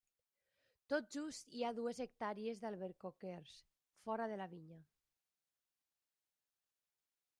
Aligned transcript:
Tot 0.93 1.09
just 1.15 1.51
hi 1.57 1.61
ha 1.65 1.69
dues 1.79 1.99
hectàrees 2.05 2.63
d'albercoquers, 2.63 3.53
fora 4.07 4.27
de 4.33 4.41
la 4.43 4.49
vinya. 4.55 4.81